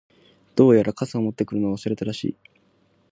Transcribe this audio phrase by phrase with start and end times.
[0.55, 2.37] •どうやら、傘を持ってくるのを忘れたらしい。